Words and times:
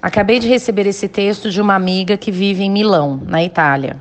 Acabei 0.00 0.38
de 0.38 0.46
receber 0.46 0.86
esse 0.86 1.08
texto 1.08 1.50
de 1.50 1.60
uma 1.60 1.74
amiga 1.74 2.16
que 2.16 2.30
vive 2.30 2.62
em 2.62 2.70
Milão, 2.70 3.20
na 3.26 3.42
Itália. 3.42 3.96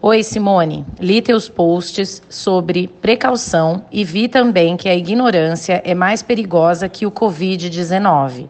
Oi, 0.00 0.22
Simone. 0.22 0.86
Li 0.98 1.20
teus 1.20 1.46
posts 1.46 2.22
sobre 2.28 2.88
precaução 2.88 3.84
e 3.92 4.02
vi 4.02 4.28
também 4.28 4.76
que 4.76 4.88
a 4.88 4.94
ignorância 4.94 5.82
é 5.84 5.94
mais 5.94 6.22
perigosa 6.22 6.88
que 6.88 7.04
o 7.04 7.10
Covid-19. 7.10 8.48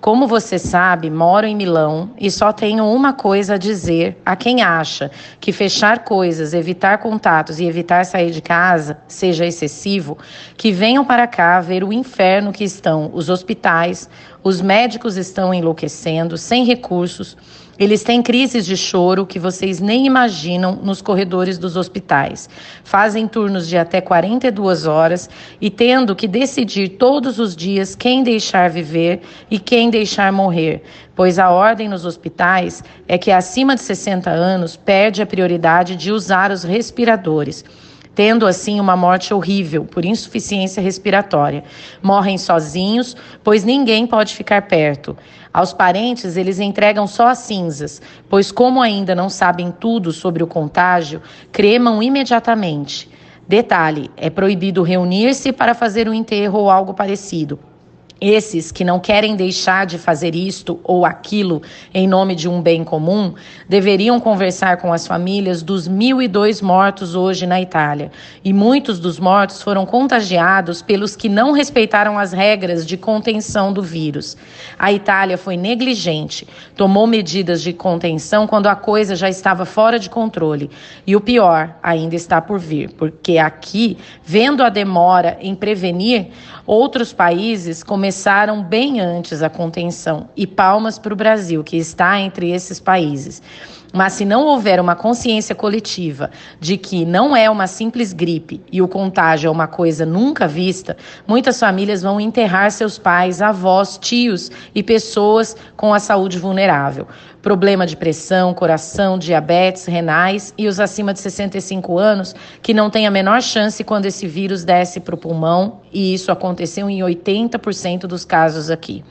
Como 0.00 0.26
você 0.26 0.58
sabe, 0.58 1.10
moro 1.10 1.46
em 1.46 1.56
Milão 1.56 2.10
e 2.20 2.30
só 2.30 2.52
tenho 2.52 2.84
uma 2.84 3.12
coisa 3.12 3.54
a 3.54 3.58
dizer 3.58 4.16
a 4.24 4.36
quem 4.36 4.62
acha 4.62 5.10
que 5.40 5.52
fechar 5.52 6.04
coisas, 6.04 6.54
evitar 6.54 6.98
contatos 6.98 7.58
e 7.58 7.64
evitar 7.64 8.04
sair 8.04 8.30
de 8.30 8.40
casa 8.40 8.98
seja 9.08 9.46
excessivo, 9.46 10.16
que 10.56 10.70
venham 10.70 11.04
para 11.04 11.26
cá 11.26 11.60
ver 11.60 11.82
o 11.82 11.92
inferno 11.92 12.52
que 12.52 12.62
estão 12.62 13.10
os 13.12 13.28
hospitais, 13.28 14.08
os 14.44 14.60
médicos 14.60 15.16
estão 15.16 15.52
enlouquecendo, 15.52 16.36
sem 16.38 16.64
recursos. 16.64 17.36
Eles 17.78 18.02
têm 18.02 18.22
crises 18.22 18.64
de 18.64 18.76
choro 18.76 19.26
que 19.26 19.38
vocês 19.38 19.80
nem 19.80 20.06
imaginam 20.06 20.76
nos 20.76 21.02
corredores 21.02 21.58
dos 21.58 21.76
hospitais. 21.76 22.48
Fazem 22.82 23.28
turnos 23.28 23.68
de 23.68 23.76
até 23.76 24.00
42 24.00 24.86
horas 24.86 25.28
e 25.60 25.68
tendo 25.68 26.16
que 26.16 26.26
decidir 26.26 26.90
todos 26.90 27.38
os 27.38 27.54
dias 27.54 27.94
quem 27.94 28.22
deixar 28.22 28.70
viver 28.70 29.20
e 29.50 29.58
quem 29.58 29.85
deixar 29.90 30.32
morrer, 30.32 30.82
pois 31.14 31.38
a 31.38 31.50
ordem 31.50 31.88
nos 31.88 32.04
hospitais 32.04 32.82
é 33.06 33.16
que 33.16 33.30
acima 33.30 33.74
de 33.74 33.82
60 33.82 34.30
anos 34.30 34.76
perde 34.76 35.22
a 35.22 35.26
prioridade 35.26 35.96
de 35.96 36.12
usar 36.12 36.50
os 36.50 36.62
respiradores 36.62 37.64
tendo 38.16 38.46
assim 38.46 38.80
uma 38.80 38.96
morte 38.96 39.34
horrível 39.34 39.84
por 39.84 40.02
insuficiência 40.02 40.82
respiratória. 40.82 41.62
Morrem 42.02 42.38
sozinhos, 42.38 43.14
pois 43.44 43.62
ninguém 43.62 44.06
pode 44.06 44.34
ficar 44.34 44.62
perto. 44.62 45.14
Aos 45.52 45.74
parentes, 45.74 46.34
eles 46.36 46.58
entregam 46.58 47.06
só 47.06 47.28
as 47.28 47.38
cinzas, 47.40 48.00
pois, 48.28 48.50
como 48.50 48.80
ainda 48.80 49.14
não 49.14 49.28
sabem 49.28 49.70
tudo 49.70 50.12
sobre 50.12 50.42
o 50.42 50.46
contágio, 50.46 51.20
cremam 51.52 52.02
imediatamente. 52.02 53.08
Detalhe: 53.46 54.10
é 54.16 54.30
proibido 54.30 54.82
reunir-se 54.82 55.52
para 55.52 55.74
fazer 55.74 56.08
um 56.08 56.14
enterro 56.14 56.58
ou 56.58 56.70
algo 56.70 56.94
parecido. 56.94 57.58
Esses 58.18 58.72
que 58.72 58.82
não 58.82 58.98
querem 58.98 59.36
deixar 59.36 59.84
de 59.84 59.98
fazer 59.98 60.34
isto 60.34 60.80
ou 60.82 61.04
aquilo 61.04 61.60
em 61.92 62.08
nome 62.08 62.34
de 62.34 62.48
um 62.48 62.62
bem 62.62 62.82
comum 62.82 63.34
deveriam 63.68 64.18
conversar 64.18 64.78
com 64.78 64.90
as 64.90 65.06
famílias 65.06 65.62
dos 65.62 65.86
mil 65.86 66.22
e 66.22 66.26
dois 66.26 66.62
mortos 66.62 67.14
hoje 67.14 67.46
na 67.46 67.60
Itália. 67.60 68.10
E 68.42 68.54
muitos 68.54 68.98
dos 68.98 69.18
mortos 69.18 69.60
foram 69.60 69.84
contagiados 69.84 70.80
pelos 70.80 71.14
que 71.14 71.28
não 71.28 71.52
respeitaram 71.52 72.18
as 72.18 72.32
regras 72.32 72.86
de 72.86 72.96
contenção 72.96 73.70
do 73.70 73.82
vírus. 73.82 74.34
A 74.78 74.90
Itália 74.90 75.36
foi 75.36 75.58
negligente, 75.58 76.48
tomou 76.74 77.06
medidas 77.06 77.60
de 77.60 77.74
contenção 77.74 78.46
quando 78.46 78.66
a 78.66 78.74
coisa 78.74 79.14
já 79.14 79.28
estava 79.28 79.66
fora 79.66 79.98
de 79.98 80.08
controle. 80.08 80.70
E 81.06 81.14
o 81.14 81.20
pior 81.20 81.76
ainda 81.82 82.16
está 82.16 82.40
por 82.40 82.58
vir, 82.58 82.92
porque 82.92 83.36
aqui, 83.36 83.98
vendo 84.24 84.62
a 84.62 84.70
demora 84.70 85.36
em 85.38 85.54
prevenir, 85.54 86.28
outros 86.66 87.12
países 87.12 87.82
começaram 87.82 88.05
começaram 88.06 88.62
bem 88.62 89.00
antes 89.00 89.42
a 89.42 89.50
contenção, 89.50 90.28
e 90.36 90.46
palmas 90.46 90.96
para 90.96 91.12
o 91.12 91.16
Brasil, 91.16 91.64
que 91.64 91.76
está 91.76 92.20
entre 92.20 92.52
esses 92.52 92.78
países. 92.78 93.42
Mas 93.96 94.12
se 94.12 94.26
não 94.26 94.44
houver 94.44 94.78
uma 94.78 94.94
consciência 94.94 95.54
coletiva 95.54 96.30
de 96.60 96.76
que 96.76 97.06
não 97.06 97.34
é 97.34 97.48
uma 97.48 97.66
simples 97.66 98.12
gripe 98.12 98.60
e 98.70 98.82
o 98.82 98.86
contágio 98.86 99.48
é 99.48 99.50
uma 99.50 99.66
coisa 99.66 100.04
nunca 100.04 100.46
vista, 100.46 100.98
muitas 101.26 101.58
famílias 101.58 102.02
vão 102.02 102.20
enterrar 102.20 102.70
seus 102.70 102.98
pais, 102.98 103.40
avós, 103.40 103.96
tios 103.96 104.50
e 104.74 104.82
pessoas 104.82 105.56
com 105.78 105.94
a 105.94 105.98
saúde 105.98 106.38
vulnerável. 106.38 107.08
Problema 107.40 107.86
de 107.86 107.96
pressão, 107.96 108.52
coração, 108.52 109.18
diabetes, 109.18 109.86
renais 109.86 110.52
e 110.58 110.68
os 110.68 110.78
acima 110.78 111.14
de 111.14 111.20
65 111.20 111.96
anos 111.96 112.34
que 112.60 112.74
não 112.74 112.90
têm 112.90 113.06
a 113.06 113.10
menor 113.10 113.40
chance 113.40 113.82
quando 113.82 114.04
esse 114.04 114.26
vírus 114.26 114.62
desce 114.62 115.00
para 115.00 115.14
o 115.14 115.18
pulmão, 115.18 115.80
e 115.90 116.12
isso 116.12 116.30
aconteceu 116.30 116.90
em 116.90 116.98
80% 116.98 118.00
dos 118.00 118.26
casos 118.26 118.68
aqui. 118.68 119.02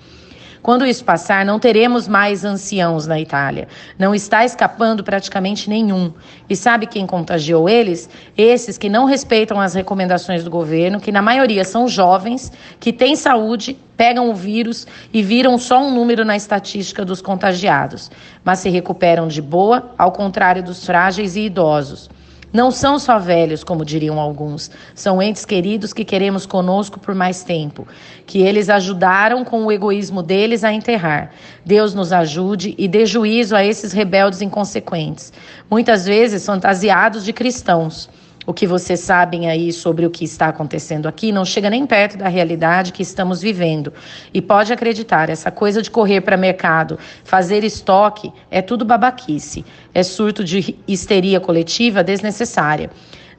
Quando 0.66 0.84
isso 0.84 1.06
passar, 1.06 1.46
não 1.46 1.60
teremos 1.60 2.08
mais 2.08 2.44
anciãos 2.44 3.06
na 3.06 3.20
Itália. 3.20 3.68
Não 4.00 4.16
está 4.16 4.44
escapando 4.44 5.04
praticamente 5.04 5.70
nenhum. 5.70 6.12
E 6.50 6.56
sabe 6.56 6.88
quem 6.88 7.06
contagiou 7.06 7.70
eles? 7.70 8.10
Esses 8.36 8.76
que 8.76 8.90
não 8.90 9.06
respeitam 9.06 9.62
as 9.62 9.76
recomendações 9.76 10.44
do 10.44 10.50
governo, 10.50 11.00
que 11.00 11.12
na 11.12 11.22
maioria 11.22 11.64
são 11.64 11.88
jovens, 11.88 12.52
que 12.80 12.92
têm 12.92 13.16
saúde, 13.16 13.78
pegam 13.96 14.32
o 14.32 14.34
vírus 14.34 14.88
e 15.14 15.22
viram 15.22 15.56
só 15.60 15.80
um 15.84 15.94
número 15.94 16.26
na 16.26 16.36
estatística 16.36 17.06
dos 17.06 17.22
contagiados, 17.22 18.10
mas 18.44 18.58
se 18.58 18.68
recuperam 18.68 19.28
de 19.28 19.44
boa, 19.44 19.94
ao 19.96 20.12
contrário 20.12 20.64
dos 20.64 20.84
frágeis 20.84 21.36
e 21.36 21.42
idosos. 21.42 22.10
Não 22.56 22.72
são 22.72 22.98
só 22.98 23.20
velhos, 23.20 23.66
como 23.66 23.84
diriam 23.84 24.18
alguns, 24.18 24.72
são 24.94 25.22
entes 25.22 25.44
queridos 25.44 25.92
que 25.92 26.06
queremos 26.06 26.46
conosco 26.46 26.98
por 26.98 27.14
mais 27.14 27.44
tempo, 27.44 27.86
que 28.26 28.42
eles 28.42 28.70
ajudaram 28.70 29.44
com 29.44 29.66
o 29.66 29.72
egoísmo 29.74 30.24
deles 30.24 30.64
a 30.64 30.72
enterrar. 30.72 31.32
Deus 31.66 31.94
nos 31.94 32.14
ajude 32.14 32.74
e 32.78 32.88
dê 32.88 33.06
juízo 33.06 33.58
a 33.58 33.66
esses 33.66 33.92
rebeldes 33.92 34.42
inconsequentes, 34.42 35.34
muitas 35.70 36.06
vezes 36.06 36.46
fantasiados 36.46 37.26
de 37.26 37.34
cristãos. 37.34 38.10
O 38.46 38.54
que 38.54 38.68
vocês 38.68 39.00
sabem 39.00 39.50
aí 39.50 39.74
sobre 39.74 40.06
o 40.06 40.10
que 40.10 40.24
está 40.24 40.48
acontecendo 40.48 41.08
aqui 41.08 41.32
não 41.32 41.44
chega 41.44 41.70
nem 41.70 41.86
perto 41.86 42.18
da 42.18 42.28
realidade 42.28 42.94
que 42.94 43.02
estamos 43.02 43.42
vivendo. 43.42 43.92
E 44.32 44.42
pode 44.42 44.72
acreditar, 44.72 45.30
essa 45.30 45.50
coisa 45.50 45.82
de 45.82 45.90
correr 45.90 46.22
para 46.22 46.38
mercado, 46.38 47.00
fazer 47.24 47.64
estoque, 47.64 48.32
é 48.52 48.62
tudo 48.62 48.86
babaquice. 48.86 49.66
É 49.94 50.04
surto 50.04 50.44
de 50.44 50.78
histeria 50.88 51.40
coletiva 51.40 52.04
desnecessária. 52.04 52.92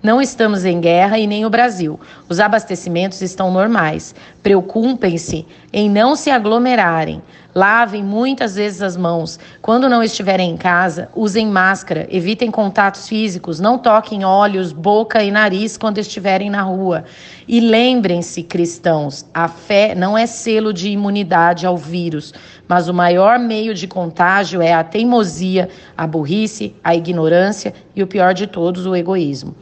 Não 0.02 0.20
estamos 0.20 0.64
em 0.64 0.80
guerra 0.80 1.18
e 1.18 1.26
nem 1.26 1.46
o 1.46 1.50
Brasil. 1.50 1.98
Os 2.28 2.38
abastecimentos 2.38 3.22
estão 3.22 3.50
normais. 3.50 4.14
Preocupem-se 4.42 5.46
em 5.72 5.88
não 5.88 6.14
se 6.14 6.30
aglomerarem. 6.30 7.22
Lavem 7.54 8.04
muitas 8.04 8.56
vezes 8.56 8.82
as 8.82 8.98
mãos. 8.98 9.40
Quando 9.62 9.88
não 9.88 10.02
estiverem 10.02 10.50
em 10.50 10.56
casa, 10.58 11.08
usem 11.14 11.46
máscara, 11.46 12.06
evitem 12.10 12.50
contatos 12.50 13.08
físicos, 13.08 13.58
não 13.58 13.78
toquem 13.78 14.26
olhos, 14.26 14.72
boca 14.72 15.22
e 15.22 15.30
nariz 15.30 15.78
quando 15.78 15.96
estiverem 15.96 16.50
na 16.50 16.60
rua. 16.60 17.04
E 17.48 17.58
lembrem-se, 17.58 18.42
cristãos, 18.42 19.24
a 19.32 19.48
fé 19.48 19.94
não 19.94 20.18
é 20.18 20.26
selo 20.26 20.70
de 20.70 20.90
imunidade 20.90 21.64
ao 21.64 21.78
vírus, 21.78 22.34
mas 22.68 22.88
o 22.88 22.94
maior 22.94 23.38
meio 23.38 23.72
de 23.72 23.86
contágio 23.86 24.60
é 24.60 24.74
a 24.74 24.84
teimosia, 24.84 25.70
a 25.96 26.06
burrice, 26.06 26.74
a 26.84 26.94
ignorância 26.94 27.72
e 27.94 28.02
o 28.02 28.06
pior 28.06 28.34
de 28.34 28.46
todos, 28.46 28.84
o 28.84 28.94
egoísmo. 28.94 29.56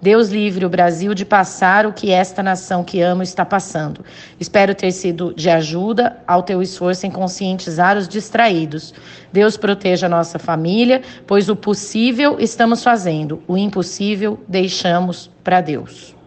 Deus 0.00 0.28
livre 0.28 0.64
o 0.64 0.68
Brasil 0.68 1.12
de 1.12 1.24
passar 1.24 1.84
o 1.84 1.92
que 1.92 2.10
esta 2.10 2.42
nação 2.42 2.84
que 2.84 3.00
amo 3.00 3.22
está 3.22 3.44
passando. 3.44 4.04
Espero 4.38 4.74
ter 4.74 4.92
sido 4.92 5.34
de 5.34 5.50
ajuda 5.50 6.16
ao 6.26 6.42
teu 6.42 6.62
esforço 6.62 7.06
em 7.06 7.10
conscientizar 7.10 7.96
os 7.96 8.06
distraídos. 8.06 8.94
Deus 9.32 9.56
proteja 9.56 10.06
a 10.06 10.10
nossa 10.10 10.38
família, 10.38 11.02
pois 11.26 11.48
o 11.48 11.56
possível 11.56 12.36
estamos 12.38 12.82
fazendo, 12.82 13.42
o 13.48 13.56
impossível 13.56 14.38
deixamos 14.46 15.30
para 15.42 15.60
Deus. 15.60 16.17